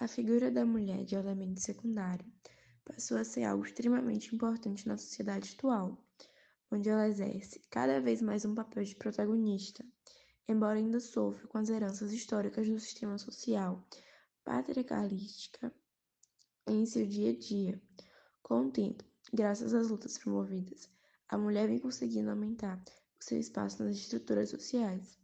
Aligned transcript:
A 0.00 0.06
figura 0.06 0.48
da 0.48 0.64
mulher 0.64 1.04
de 1.04 1.16
elemento 1.16 1.60
secundário 1.60 2.24
passou 2.84 3.18
a 3.18 3.24
ser 3.24 3.42
algo 3.42 3.64
extremamente 3.64 4.32
importante 4.32 4.86
na 4.86 4.96
sociedade 4.96 5.56
atual, 5.56 5.98
onde 6.70 6.88
ela 6.88 7.08
exerce 7.08 7.60
cada 7.68 8.00
vez 8.00 8.22
mais 8.22 8.44
um 8.44 8.54
papel 8.54 8.84
de 8.84 8.94
protagonista, 8.94 9.84
embora 10.46 10.78
ainda 10.78 11.00
sofra 11.00 11.48
com 11.48 11.58
as 11.58 11.68
heranças 11.68 12.12
históricas 12.12 12.68
do 12.68 12.78
sistema 12.78 13.18
social 13.18 13.84
patriarcalista 14.44 15.74
em 16.64 16.86
seu 16.86 17.04
dia 17.04 17.30
a 17.30 17.36
dia. 17.36 17.82
Com 18.40 18.66
o 18.66 18.70
tempo, 18.70 19.04
graças 19.32 19.74
às 19.74 19.88
lutas 19.88 20.16
promovidas, 20.16 20.88
a 21.28 21.36
mulher 21.36 21.66
vem 21.66 21.80
conseguindo 21.80 22.30
aumentar 22.30 22.80
o 23.20 23.24
seu 23.24 23.36
espaço 23.40 23.82
nas 23.82 23.96
estruturas 23.96 24.50
sociais, 24.50 25.18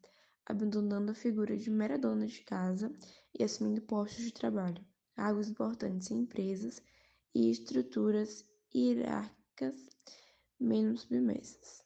abandonando 0.47 1.13
a 1.13 1.15
figura 1.15 1.57
de 1.57 1.71
mera 1.71 1.99
dona 1.99 2.27
de 2.27 2.41
casa 2.43 2.93
e 3.39 3.43
assumindo 3.43 3.81
postos 3.83 4.25
de 4.25 4.33
trabalho, 4.33 4.85
cargos 5.15 5.49
importantes 5.49 6.11
em 6.11 6.21
empresas 6.21 6.83
e 7.35 7.51
estruturas 7.51 8.45
hierárquicas 8.75 9.89
menos 10.61 11.03
submersas. 11.03 11.83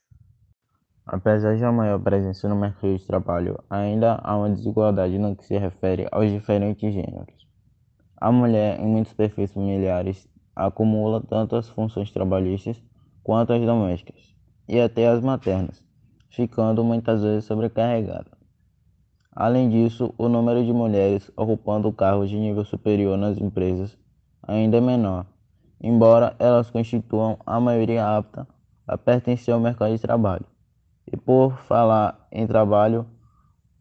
Apesar 1.05 1.55
de 1.55 1.63
maior 1.63 1.99
presença 1.99 2.47
no 2.47 2.55
mercado 2.55 2.95
de 2.95 3.05
trabalho, 3.05 3.57
ainda 3.69 4.15
há 4.23 4.37
uma 4.37 4.49
desigualdade 4.49 5.17
no 5.17 5.35
que 5.35 5.43
se 5.43 5.57
refere 5.57 6.07
aos 6.11 6.29
diferentes 6.29 6.93
gêneros. 6.93 7.47
A 8.21 8.31
mulher, 8.31 8.79
em 8.79 8.85
muitos 8.85 9.13
perfis 9.13 9.51
familiares, 9.51 10.29
acumula 10.55 11.23
tanto 11.25 11.55
as 11.55 11.67
funções 11.69 12.11
trabalhistas 12.11 12.83
quanto 13.23 13.53
as 13.53 13.61
domésticas, 13.65 14.35
e 14.67 14.79
até 14.79 15.07
as 15.07 15.21
maternas, 15.23 15.83
ficando 16.29 16.83
muitas 16.83 17.23
vezes 17.23 17.45
sobrecarregada. 17.45 18.38
Além 19.39 19.69
disso, 19.69 20.13
o 20.17 20.27
número 20.27 20.65
de 20.65 20.73
mulheres 20.73 21.31
ocupando 21.33 21.93
cargos 21.93 22.29
de 22.29 22.37
nível 22.37 22.65
superior 22.65 23.17
nas 23.17 23.37
empresas 23.37 23.97
ainda 24.43 24.75
é 24.75 24.81
menor, 24.81 25.25
embora 25.79 26.35
elas 26.37 26.69
constituam 26.69 27.37
a 27.45 27.57
maioria 27.57 28.05
apta 28.05 28.45
a 28.85 28.97
pertencer 28.97 29.53
ao 29.53 29.59
mercado 29.61 29.95
de 29.95 30.01
trabalho. 30.01 30.45
E 31.09 31.15
por 31.15 31.57
falar 31.57 32.27
em 32.29 32.45
trabalho, 32.45 33.05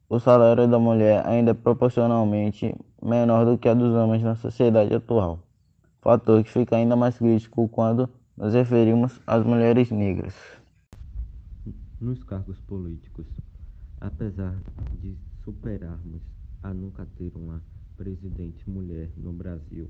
o 0.08 0.20
salário 0.20 0.68
da 0.68 0.78
mulher 0.78 1.26
ainda 1.26 1.50
é 1.50 1.54
proporcionalmente 1.54 2.72
menor 3.02 3.44
do 3.44 3.58
que 3.58 3.68
a 3.68 3.74
dos 3.74 3.92
homens 3.96 4.22
na 4.22 4.36
sociedade 4.36 4.94
atual, 4.94 5.40
fator 6.00 6.40
que 6.44 6.52
fica 6.52 6.76
ainda 6.76 6.94
mais 6.94 7.18
crítico 7.18 7.68
quando 7.68 8.08
nos 8.36 8.54
referimos 8.54 9.20
às 9.26 9.44
mulheres 9.44 9.90
negras. 9.90 10.36
Nos 12.00 12.22
cargos 12.22 12.60
políticos, 12.60 13.26
apesar 14.00 14.56
de 15.00 15.18
superarmos 15.48 16.20
a 16.62 16.74
nunca 16.74 17.06
ter 17.16 17.34
uma 17.34 17.64
presidente 17.96 18.68
mulher 18.68 19.10
no 19.16 19.32
Brasil 19.32 19.88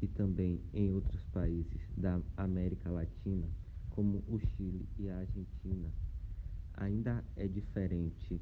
e 0.00 0.06
também 0.06 0.60
em 0.72 0.92
outros 0.92 1.24
países 1.32 1.82
da 1.96 2.20
América 2.36 2.88
Latina, 2.88 3.48
como 3.88 4.22
o 4.28 4.38
Chile 4.38 4.88
e 4.96 5.10
a 5.10 5.18
Argentina, 5.18 5.92
ainda 6.74 7.24
é 7.34 7.48
diferente 7.48 8.40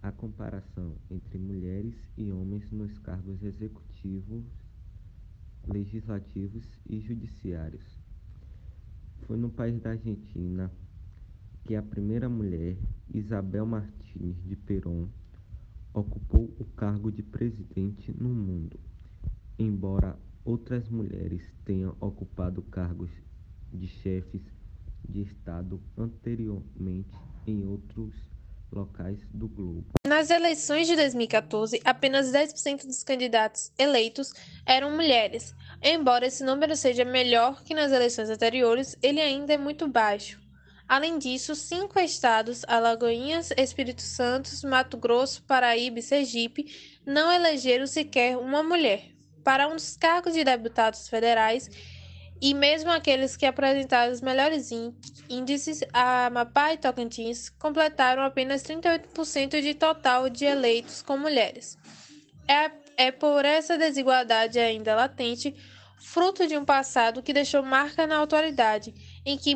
a 0.00 0.12
comparação 0.12 0.94
entre 1.10 1.36
mulheres 1.36 1.96
e 2.16 2.30
homens 2.30 2.70
nos 2.70 2.96
cargos 3.00 3.42
executivos, 3.42 4.44
legislativos 5.66 6.64
e 6.88 7.00
judiciários. 7.00 7.98
Foi 9.26 9.36
no 9.36 9.50
país 9.50 9.80
da 9.80 9.90
Argentina 9.90 10.70
que 11.64 11.74
a 11.74 11.82
primeira 11.82 12.28
mulher, 12.28 12.76
Isabel 13.12 13.66
Martins 13.66 14.36
de 14.44 14.54
Perón, 14.54 15.08
ocupou 15.94 16.52
o 16.58 16.64
cargo 16.76 17.10
de 17.10 17.22
presidente 17.22 18.12
no 18.12 18.28
mundo, 18.28 18.78
embora 19.56 20.18
outras 20.44 20.88
mulheres 20.88 21.42
tenham 21.64 21.96
ocupado 22.00 22.60
cargos 22.62 23.10
de 23.72 23.86
chefes 23.86 24.42
de 25.08 25.22
Estado 25.22 25.80
anteriormente 25.96 27.14
em 27.46 27.64
outros 27.64 28.12
locais 28.72 29.20
do 29.32 29.46
globo. 29.46 29.84
Nas 30.06 30.30
eleições 30.30 30.88
de 30.88 30.96
2014, 30.96 31.80
apenas 31.84 32.32
10% 32.32 32.86
dos 32.86 33.04
candidatos 33.04 33.70
eleitos 33.78 34.32
eram 34.66 34.90
mulheres. 34.90 35.54
Embora 35.80 36.26
esse 36.26 36.44
número 36.44 36.74
seja 36.74 37.04
melhor 37.04 37.62
que 37.62 37.74
nas 37.74 37.92
eleições 37.92 38.28
anteriores, 38.28 38.96
ele 39.00 39.20
ainda 39.20 39.54
é 39.54 39.58
muito 39.58 39.86
baixo. 39.86 40.43
Além 40.86 41.18
disso, 41.18 41.54
cinco 41.54 41.98
estados, 41.98 42.62
Alagoinhas, 42.68 43.50
Espírito 43.56 44.02
Santo, 44.02 44.50
Mato 44.66 44.96
Grosso, 44.96 45.42
Paraíba 45.44 45.98
e 45.98 46.02
Sergipe, 46.02 46.66
não 47.06 47.32
elegeram 47.32 47.86
sequer 47.86 48.36
uma 48.36 48.62
mulher 48.62 49.10
para 49.42 49.66
um 49.68 49.76
dos 49.76 49.96
cargos 49.96 50.34
de 50.34 50.44
deputados 50.44 51.08
federais 51.08 51.68
e 52.40 52.52
mesmo 52.52 52.90
aqueles 52.90 53.36
que 53.36 53.46
apresentaram 53.46 54.12
os 54.12 54.20
melhores 54.20 54.70
índices, 55.30 55.80
Amapá 55.92 56.74
e 56.74 56.78
Tocantins, 56.78 57.48
completaram 57.48 58.22
apenas 58.22 58.62
38% 58.62 59.62
de 59.62 59.74
total 59.74 60.28
de 60.28 60.44
eleitos 60.44 61.00
com 61.00 61.16
mulheres. 61.16 61.78
É, 62.46 62.70
é 63.06 63.10
por 63.10 63.44
essa 63.44 63.78
desigualdade 63.78 64.58
ainda 64.58 64.94
latente, 64.94 65.54
fruto 65.98 66.46
de 66.46 66.58
um 66.58 66.64
passado 66.64 67.22
que 67.22 67.32
deixou 67.32 67.62
marca 67.62 68.06
na 68.06 68.22
atualidade, 68.22 68.94
em 69.24 69.38
que 69.38 69.54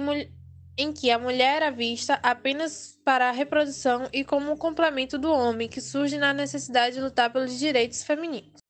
em 0.78 0.93
que 0.93 1.11
a 1.11 1.19
mulher 1.19 1.56
era 1.56 1.71
vista 1.72 2.21
apenas 2.22 2.97
para 3.05 3.28
a 3.28 3.33
reprodução 3.33 4.09
e 4.12 4.22
como 4.22 4.53
um 4.53 4.56
complemento 4.56 5.19
do 5.19 5.33
homem, 5.33 5.69
que 5.69 5.81
surge 5.81 6.16
na 6.16 6.33
necessidade 6.33 6.94
de 6.94 7.03
lutar 7.03 7.33
pelos 7.33 7.59
direitos 7.59 8.05
femininos. 8.05 8.62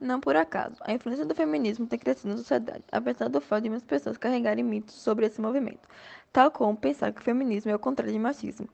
Não 0.00 0.20
por 0.20 0.36
acaso, 0.36 0.76
a 0.80 0.92
influência 0.92 1.26
do 1.26 1.34
feminismo 1.34 1.86
tem 1.86 1.98
crescido 1.98 2.30
na 2.30 2.38
sociedade, 2.38 2.84
apesar 2.90 3.28
do 3.28 3.42
fato 3.42 3.64
de 3.64 3.68
muitas 3.68 3.86
pessoas 3.86 4.16
carregarem 4.16 4.64
mitos 4.64 4.94
sobre 4.94 5.26
esse 5.26 5.38
movimento, 5.38 5.86
tal 6.32 6.50
como 6.50 6.74
pensar 6.74 7.12
que 7.12 7.20
o 7.20 7.24
feminismo 7.24 7.70
é 7.70 7.74
o 7.74 7.78
contrário 7.78 8.12
de 8.12 8.18
machismo, 8.18 8.68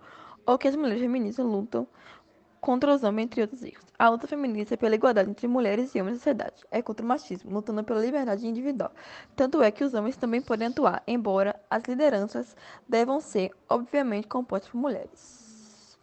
ou 0.46 0.56
que 0.56 0.68
as 0.68 0.76
mulheres 0.76 1.00
feministas 1.00 1.44
lutam 1.44 1.88
contra 2.64 2.94
os 2.94 3.04
homens, 3.04 3.26
entre 3.26 3.42
outros 3.42 3.62
erros. 3.62 3.84
A 3.98 4.08
luta 4.08 4.26
feminista 4.26 4.72
é 4.72 4.76
pela 4.78 4.94
igualdade 4.94 5.28
entre 5.28 5.46
mulheres 5.46 5.94
e 5.94 6.00
homens 6.00 6.14
na 6.14 6.18
sociedade. 6.18 6.64
É 6.70 6.80
contra 6.80 7.04
o 7.04 7.08
machismo, 7.08 7.52
lutando 7.52 7.84
pela 7.84 8.00
liberdade 8.00 8.46
individual. 8.46 8.90
Tanto 9.36 9.62
é 9.62 9.70
que 9.70 9.84
os 9.84 9.92
homens 9.92 10.16
também 10.16 10.40
podem 10.40 10.68
atuar, 10.68 11.02
embora 11.06 11.54
as 11.68 11.82
lideranças 11.84 12.56
devam 12.88 13.20
ser, 13.20 13.50
obviamente, 13.68 14.28
compostas 14.28 14.70
por 14.70 14.78
mulheres. 14.78 15.98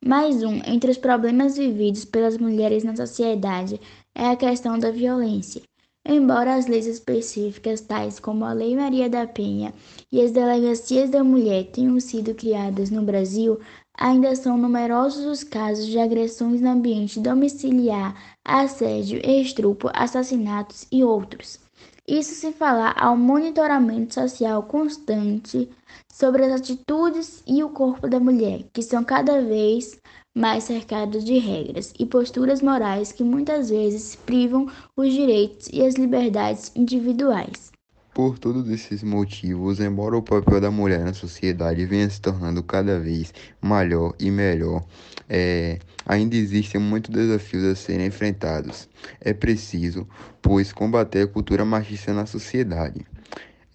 Mais 0.00 0.44
um 0.44 0.62
entre 0.64 0.92
os 0.92 0.98
problemas 0.98 1.56
vividos 1.56 2.04
pelas 2.04 2.38
mulheres 2.38 2.84
na 2.84 2.94
sociedade 2.94 3.80
é 4.14 4.28
a 4.28 4.36
questão 4.36 4.78
da 4.78 4.92
violência. 4.92 5.62
Embora 6.06 6.54
as 6.54 6.68
leis 6.68 6.86
específicas, 6.86 7.80
tais 7.80 8.20
como 8.20 8.44
a 8.44 8.52
Lei 8.52 8.76
Maria 8.76 9.10
da 9.10 9.26
Penha 9.26 9.74
e 10.12 10.22
as 10.22 10.30
Delegacias 10.30 11.10
da 11.10 11.24
Mulher, 11.24 11.64
tenham 11.72 11.98
sido 11.98 12.34
criadas 12.34 12.88
no 12.88 13.02
Brasil, 13.02 13.60
ainda 13.98 14.34
são 14.36 14.56
numerosos 14.56 15.26
os 15.26 15.42
casos 15.42 15.86
de 15.86 15.98
agressões 15.98 16.60
no 16.60 16.70
ambiente 16.70 17.18
domiciliar, 17.18 18.14
assédio, 18.44 19.20
estupro, 19.22 19.90
assassinatos 19.92 20.86
e 20.90 21.02
outros. 21.02 21.58
Isso 22.06 22.34
sem 22.34 22.52
falar 22.52 22.94
ao 22.96 23.16
monitoramento 23.16 24.14
social 24.14 24.62
constante 24.62 25.68
sobre 26.10 26.44
as 26.44 26.60
atitudes 26.60 27.42
e 27.46 27.62
o 27.62 27.68
corpo 27.68 28.08
da 28.08 28.18
mulher, 28.18 28.64
que 28.72 28.82
são 28.82 29.04
cada 29.04 29.42
vez 29.42 30.00
mais 30.34 30.64
cercados 30.64 31.24
de 31.24 31.36
regras 31.38 31.92
e 31.98 32.06
posturas 32.06 32.62
morais 32.62 33.12
que 33.12 33.24
muitas 33.24 33.68
vezes 33.68 34.14
privam 34.14 34.68
os 34.96 35.12
direitos 35.12 35.68
e 35.72 35.82
as 35.82 35.96
liberdades 35.96 36.72
individuais. 36.74 37.72
Por 38.18 38.36
todos 38.36 38.68
esses 38.68 39.04
motivos, 39.04 39.78
embora 39.78 40.16
o 40.16 40.22
papel 40.22 40.60
da 40.60 40.72
mulher 40.72 41.04
na 41.04 41.14
sociedade 41.14 41.86
venha 41.86 42.10
se 42.10 42.20
tornando 42.20 42.64
cada 42.64 42.98
vez 42.98 43.32
maior 43.60 44.12
e 44.18 44.28
melhor, 44.28 44.84
é, 45.28 45.78
ainda 46.04 46.34
existem 46.34 46.80
muitos 46.80 47.14
desafios 47.14 47.62
a 47.62 47.76
serem 47.76 48.08
enfrentados. 48.08 48.88
É 49.20 49.32
preciso, 49.32 50.04
pois, 50.42 50.72
combater 50.72 51.22
a 51.22 51.26
cultura 51.28 51.64
machista 51.64 52.12
na 52.12 52.26
sociedade. 52.26 53.06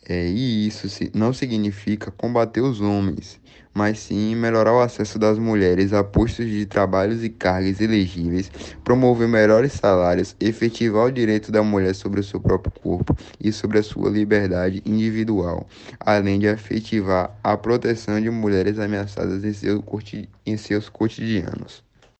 É, 0.08 0.28
e 0.28 0.68
isso 0.68 0.88
não 1.14 1.32
significa 1.32 2.12
combater 2.12 2.60
os 2.60 2.82
homens, 2.82 3.40
mas 3.74 4.00
sim 4.00 4.36
melhorar 4.36 4.74
o 4.74 4.82
acesso 4.82 5.18
das 5.18 5.40
mulheres 5.40 5.94
a 5.94 6.04
postos 6.04 6.46
de 6.46 6.66
trabalhos 6.66 7.24
e 7.24 7.30
cargas 7.30 7.80
elegíveis, 7.80 8.52
promover 8.84 9.30
melhores 9.30 9.72
salários, 9.74 10.36
efetivar 10.42 11.06
o 11.06 11.12
direito 11.12 11.54
da 11.54 11.64
mulher 11.64 11.96
sobre 11.96 12.20
o 12.20 12.24
seu 12.24 12.40
próprio 12.40 12.74
corpo 12.74 13.16
e 13.40 13.52
sobre 13.54 13.80
a 13.80 13.84
sua 13.84 14.10
liberdade 14.10 14.82
individual, 14.86 15.66
além 16.00 16.38
de 16.38 16.48
efetivar 16.48 17.38
a 17.42 17.56
proteção 17.56 18.20
de 18.20 18.30
mulheres 18.30 18.80
ameaçadas 18.80 19.44
em, 19.46 19.54
seu, 19.54 19.82
em 20.46 20.58
seus 20.58 20.90
cotidianos. 20.90 21.82